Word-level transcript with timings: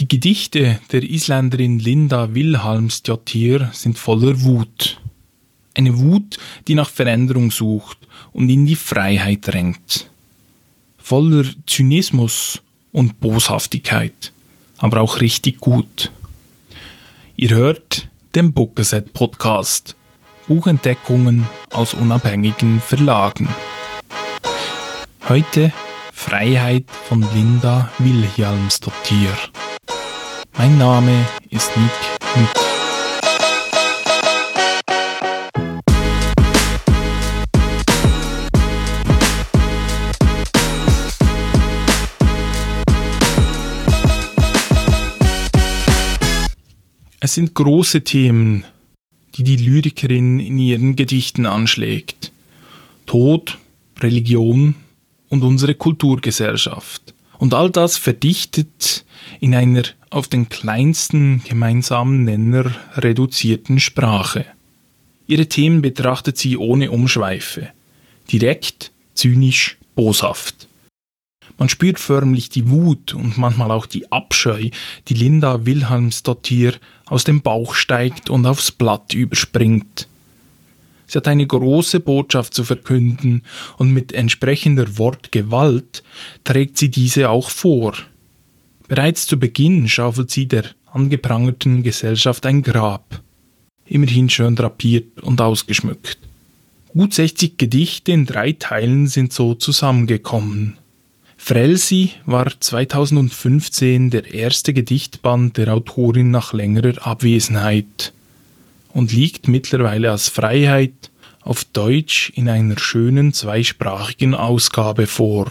Die 0.00 0.08
Gedichte 0.08 0.80
der 0.92 1.02
Isländerin 1.02 1.78
Linda 1.78 2.32
Wilhelmsdottir 2.34 3.68
sind 3.74 3.98
voller 3.98 4.40
Wut. 4.40 4.98
Eine 5.74 5.98
Wut, 5.98 6.38
die 6.66 6.74
nach 6.74 6.88
Veränderung 6.88 7.50
sucht 7.50 7.98
und 8.32 8.48
in 8.48 8.64
die 8.64 8.76
Freiheit 8.76 9.46
drängt. 9.46 10.08
Voller 10.96 11.44
Zynismus 11.66 12.62
und 12.92 13.20
Boshaftigkeit, 13.20 14.32
aber 14.78 15.02
auch 15.02 15.20
richtig 15.20 15.60
gut. 15.60 16.10
Ihr 17.36 17.50
hört 17.50 18.08
den 18.34 18.54
Bookerset 18.54 19.12
Podcast. 19.12 19.96
Buchentdeckungen 20.48 21.46
aus 21.72 21.92
unabhängigen 21.92 22.80
Verlagen. 22.80 23.50
Heute 25.28 25.74
Freiheit 26.10 26.86
von 26.90 27.20
Linda 27.34 27.92
Wilhelmsdottir. 27.98 29.28
Mein 30.62 30.76
Name 30.76 31.26
ist 31.48 31.70
Nick 31.74 31.90
Mick. 32.36 32.48
Es 47.20 47.32
sind 47.32 47.54
große 47.54 48.04
Themen, 48.04 48.64
die 49.36 49.44
die 49.44 49.56
Lyrikerin 49.56 50.40
in 50.40 50.58
ihren 50.58 50.94
Gedichten 50.94 51.46
anschlägt. 51.46 52.32
Tod, 53.06 53.56
Religion 53.98 54.74
und 55.30 55.42
unsere 55.42 55.74
Kulturgesellschaft. 55.74 57.14
Und 57.40 57.54
all 57.54 57.70
das 57.70 57.96
verdichtet 57.96 59.06
in 59.40 59.54
einer 59.54 59.84
auf 60.10 60.28
den 60.28 60.50
kleinsten 60.50 61.42
gemeinsamen 61.42 62.24
Nenner 62.24 62.70
reduzierten 62.96 63.80
Sprache. 63.80 64.44
Ihre 65.26 65.46
Themen 65.46 65.80
betrachtet 65.80 66.36
sie 66.36 66.58
ohne 66.58 66.90
Umschweife, 66.90 67.70
direkt, 68.30 68.92
zynisch, 69.14 69.78
boshaft. 69.94 70.68
Man 71.56 71.70
spürt 71.70 71.98
förmlich 71.98 72.50
die 72.50 72.68
Wut 72.68 73.14
und 73.14 73.38
manchmal 73.38 73.70
auch 73.70 73.86
die 73.86 74.12
Abscheu, 74.12 74.68
die 75.08 75.14
Linda 75.14 75.64
Wilhelmsdottir 75.64 76.74
aus 77.06 77.24
dem 77.24 77.40
Bauch 77.40 77.72
steigt 77.72 78.28
und 78.28 78.44
aufs 78.44 78.70
Blatt 78.70 79.14
überspringt. 79.14 80.08
Sie 81.10 81.18
hat 81.18 81.26
eine 81.26 81.44
große 81.44 81.98
Botschaft 81.98 82.54
zu 82.54 82.62
verkünden 82.62 83.42
und 83.78 83.92
mit 83.92 84.12
entsprechender 84.12 84.96
Wortgewalt 84.96 86.04
trägt 86.44 86.78
sie 86.78 86.88
diese 86.88 87.30
auch 87.30 87.50
vor. 87.50 87.94
Bereits 88.86 89.26
zu 89.26 89.36
Beginn 89.36 89.88
schaufelt 89.88 90.30
sie 90.30 90.46
der 90.46 90.66
angeprangerten 90.92 91.82
Gesellschaft 91.82 92.46
ein 92.46 92.62
Grab, 92.62 93.22
immerhin 93.86 94.30
schön 94.30 94.54
drapiert 94.54 95.20
und 95.20 95.40
ausgeschmückt. 95.40 96.18
Gut 96.92 97.12
60 97.12 97.58
Gedichte 97.58 98.12
in 98.12 98.24
drei 98.24 98.52
Teilen 98.52 99.08
sind 99.08 99.32
so 99.32 99.54
zusammengekommen. 99.54 100.76
Frelsi 101.36 102.10
war 102.24 102.52
2015 102.60 104.10
der 104.10 104.32
erste 104.32 104.72
Gedichtband 104.72 105.56
der 105.56 105.74
Autorin 105.74 106.30
nach 106.30 106.52
längerer 106.52 107.04
Abwesenheit 107.04 108.12
und 108.92 109.12
liegt 109.12 109.48
mittlerweile 109.48 110.10
als 110.10 110.28
Freiheit 110.28 111.10
auf 111.42 111.64
Deutsch 111.64 112.32
in 112.34 112.48
einer 112.48 112.78
schönen 112.78 113.32
zweisprachigen 113.32 114.34
Ausgabe 114.34 115.06
vor. 115.06 115.50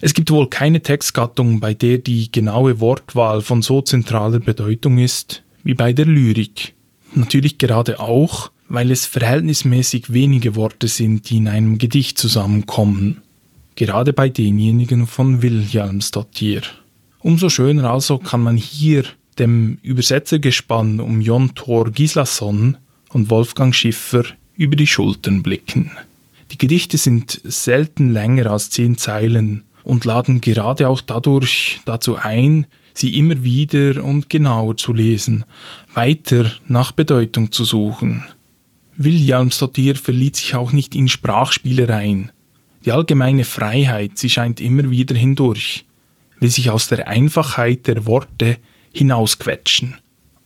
Es 0.00 0.14
gibt 0.14 0.30
wohl 0.30 0.48
keine 0.48 0.80
Textgattung, 0.80 1.60
bei 1.60 1.74
der 1.74 1.98
die 1.98 2.30
genaue 2.30 2.80
Wortwahl 2.80 3.42
von 3.42 3.62
so 3.62 3.80
zentraler 3.82 4.38
Bedeutung 4.38 4.98
ist 4.98 5.42
wie 5.64 5.74
bei 5.74 5.92
der 5.92 6.06
Lyrik. 6.06 6.74
Natürlich 7.14 7.58
gerade 7.58 7.98
auch, 7.98 8.50
weil 8.68 8.90
es 8.90 9.06
verhältnismäßig 9.06 10.12
wenige 10.12 10.54
Worte 10.54 10.88
sind, 10.88 11.30
die 11.30 11.38
in 11.38 11.48
einem 11.48 11.78
Gedicht 11.78 12.18
zusammenkommen. 12.18 13.22
Gerade 13.74 14.12
bei 14.12 14.28
denjenigen 14.28 15.06
von 15.06 15.42
Wilhelmsdottir. 15.42 16.62
Umso 17.20 17.48
schöner 17.48 17.90
also 17.90 18.18
kann 18.18 18.42
man 18.42 18.56
hier 18.56 19.04
dem 19.38 19.78
Übersetzergespann 19.82 21.00
um 21.00 21.20
Jon 21.20 21.54
Thor 21.54 21.90
Gislason 21.90 22.76
und 23.10 23.30
Wolfgang 23.30 23.74
Schiffer 23.74 24.24
über 24.56 24.76
die 24.76 24.86
Schultern 24.86 25.42
blicken. 25.42 25.90
Die 26.50 26.58
Gedichte 26.58 26.98
sind 26.98 27.40
selten 27.44 28.10
länger 28.12 28.50
als 28.50 28.70
zehn 28.70 28.96
Zeilen 28.96 29.64
und 29.84 30.04
laden 30.04 30.40
gerade 30.40 30.88
auch 30.88 31.00
dadurch 31.00 31.80
dazu 31.84 32.16
ein, 32.16 32.66
sie 32.94 33.16
immer 33.16 33.42
wieder 33.44 34.02
und 34.02 34.28
genauer 34.28 34.76
zu 34.76 34.92
lesen, 34.92 35.44
weiter 35.94 36.52
nach 36.66 36.92
Bedeutung 36.92 37.52
zu 37.52 37.64
suchen. 37.64 38.24
William 38.96 39.50
Sottir 39.50 39.94
verliert 39.94 40.36
sich 40.36 40.56
auch 40.56 40.72
nicht 40.72 40.94
in 40.96 41.08
Sprachspielereien. 41.08 42.32
Die 42.84 42.92
allgemeine 42.92 43.44
Freiheit, 43.44 44.18
sie 44.18 44.28
scheint 44.28 44.60
immer 44.60 44.90
wieder 44.90 45.14
hindurch, 45.14 45.84
will 46.40 46.50
sich 46.50 46.70
aus 46.70 46.88
der 46.88 47.06
Einfachheit 47.06 47.86
der 47.86 48.06
Worte 48.06 48.56
hinausquetschen. 48.92 49.96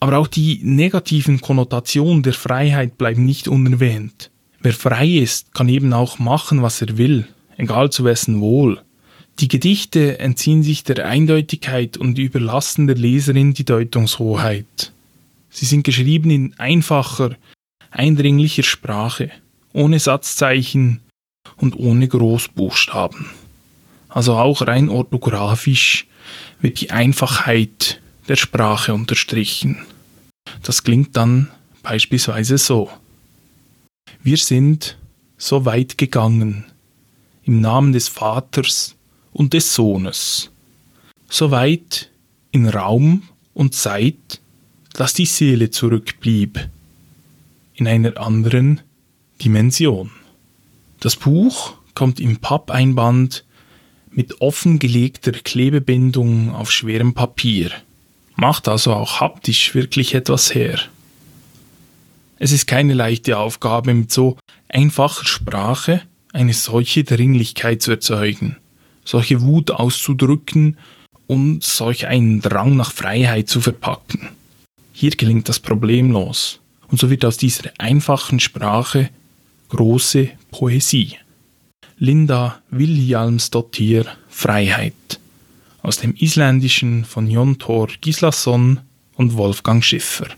Aber 0.00 0.18
auch 0.18 0.26
die 0.26 0.60
negativen 0.62 1.40
Konnotationen 1.40 2.22
der 2.22 2.32
Freiheit 2.32 2.98
bleiben 2.98 3.24
nicht 3.24 3.48
unerwähnt. 3.48 4.30
Wer 4.60 4.72
frei 4.72 5.08
ist, 5.08 5.54
kann 5.54 5.68
eben 5.68 5.92
auch 5.92 6.18
machen, 6.18 6.62
was 6.62 6.82
er 6.82 6.98
will, 6.98 7.26
egal 7.56 7.90
zu 7.90 8.04
wessen 8.04 8.40
Wohl. 8.40 8.80
Die 9.38 9.48
Gedichte 9.48 10.18
entziehen 10.18 10.62
sich 10.62 10.84
der 10.84 11.06
Eindeutigkeit 11.06 11.96
und 11.96 12.18
überlassen 12.18 12.86
der 12.86 12.96
Leserin 12.96 13.54
die 13.54 13.64
Deutungshoheit. 13.64 14.92
Sie 15.50 15.66
sind 15.66 15.84
geschrieben 15.84 16.30
in 16.30 16.54
einfacher, 16.58 17.36
eindringlicher 17.90 18.62
Sprache, 18.62 19.30
ohne 19.72 19.98
Satzzeichen 19.98 21.00
und 21.56 21.76
ohne 21.76 22.08
Großbuchstaben. 22.08 23.26
Also 24.08 24.34
auch 24.34 24.66
rein 24.66 24.88
orthografisch 24.88 26.06
wird 26.60 26.80
die 26.80 26.90
Einfachheit 26.90 28.01
der 28.28 28.36
Sprache 28.36 28.94
unterstrichen. 28.94 29.78
Das 30.62 30.82
klingt 30.82 31.16
dann 31.16 31.48
beispielsweise 31.82 32.58
so. 32.58 32.90
Wir 34.22 34.36
sind 34.36 34.96
so 35.36 35.64
weit 35.64 35.98
gegangen, 35.98 36.64
im 37.44 37.60
Namen 37.60 37.92
des 37.92 38.08
Vaters 38.08 38.94
und 39.32 39.52
des 39.52 39.74
Sohnes. 39.74 40.50
Soweit 41.28 42.10
in 42.52 42.68
Raum 42.68 43.22
und 43.54 43.74
Zeit, 43.74 44.40
dass 44.92 45.14
die 45.14 45.26
Seele 45.26 45.70
zurückblieb, 45.70 46.68
in 47.74 47.88
einer 47.88 48.18
anderen 48.18 48.80
Dimension. 49.42 50.10
Das 51.00 51.16
Buch 51.16 51.74
kommt 51.94 52.20
im 52.20 52.36
Pappeinband 52.36 53.44
mit 54.10 54.40
offengelegter 54.40 55.32
Klebebindung 55.32 56.54
auf 56.54 56.70
schwerem 56.70 57.14
Papier, 57.14 57.70
macht 58.36 58.68
also 58.68 58.94
auch 58.94 59.20
haptisch 59.20 59.74
wirklich 59.74 60.14
etwas 60.14 60.54
her. 60.54 60.78
Es 62.38 62.52
ist 62.52 62.66
keine 62.66 62.94
leichte 62.94 63.38
Aufgabe, 63.38 63.94
mit 63.94 64.10
so 64.10 64.36
einfacher 64.68 65.24
Sprache 65.24 66.02
eine 66.32 66.54
solche 66.54 67.04
Dringlichkeit 67.04 67.82
zu 67.82 67.92
erzeugen 67.92 68.56
solche 69.04 69.42
Wut 69.42 69.70
auszudrücken 69.70 70.76
und 71.26 71.62
solch 71.64 72.06
einen 72.06 72.40
Drang 72.40 72.76
nach 72.76 72.92
Freiheit 72.92 73.48
zu 73.48 73.60
verpacken. 73.60 74.28
Hier 74.92 75.10
gelingt 75.10 75.48
das 75.48 75.60
problemlos 75.60 76.60
und 76.88 77.00
so 77.00 77.10
wird 77.10 77.24
aus 77.24 77.36
dieser 77.36 77.70
einfachen 77.78 78.40
Sprache 78.40 79.10
große 79.70 80.30
Poesie. 80.50 81.16
Linda 81.98 82.60
Wilhelmsdottir 82.70 84.06
Freiheit 84.28 85.20
aus 85.82 85.98
dem 85.98 86.14
Isländischen 86.16 87.04
von 87.04 87.28
Jon 87.28 87.58
Thor 87.58 87.88
Gislason 88.00 88.80
und 89.16 89.34
Wolfgang 89.36 89.84
Schiffer. 89.84 90.28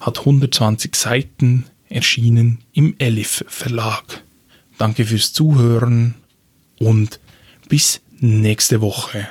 Hat 0.00 0.20
120 0.20 0.94
Seiten, 0.94 1.66
erschienen 1.88 2.58
im 2.72 2.94
Elif 2.98 3.44
Verlag. 3.48 4.22
Danke 4.78 5.04
fürs 5.04 5.32
Zuhören 5.32 6.14
und 6.78 7.20
bis 7.68 8.00
nächste 8.20 8.80
Woche. 8.80 9.28